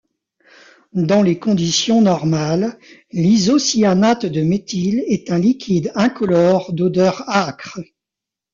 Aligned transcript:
Dans 0.93 1.21
les 1.21 1.37
conditions 1.37 2.01
normales, 2.01 2.79
l’isocyanate 3.11 4.25
de 4.25 4.41
méthyle 4.41 5.03
est 5.05 5.29
un 5.29 5.37
liquide 5.37 5.91
incolore 5.93 6.73
d’odeur 6.73 7.23
âcre. 7.29 7.79